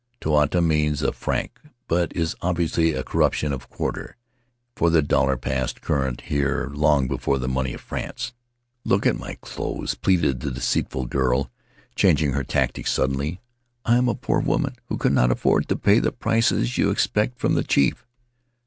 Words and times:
("Toata" 0.19 0.63
means 0.63 1.03
a 1.03 1.11
franc, 1.11 1.59
but 1.87 2.11
is 2.17 2.35
obviously 2.41 2.91
a 2.95 3.03
corruption 3.03 3.53
of 3.53 3.69
quarter, 3.69 4.17
for 4.75 4.89
the 4.89 5.03
dollar 5.03 5.37
passed 5.37 5.81
current 5.81 6.21
here 6.21 6.71
long 6.73 7.07
before 7.07 7.37
the 7.37 7.47
money 7.47 7.75
of 7.75 7.81
France.) 7.81 8.33
"Look 8.83 9.05
at 9.05 9.19
my 9.19 9.35
clothes," 9.41 9.93
pleaded 9.93 10.39
the 10.39 10.49
deceitful 10.49 11.05
girl, 11.05 11.51
changing 11.95 12.31
her 12.31 12.43
tactics 12.43 12.91
suddenly. 12.91 13.41
"I 13.85 13.95
am 13.97 14.07
a 14.09 14.15
poor 14.15 14.39
woman 14.41 14.73
who 14.87 14.97
cannot 14.97 15.31
afford 15.31 15.67
to 15.69 15.75
pay 15.75 15.99
the 15.99 16.11
prices 16.11 16.79
you 16.79 16.89
expect 16.89 17.37
from 17.37 17.53
the 17.53 17.63
chief. 17.63 18.07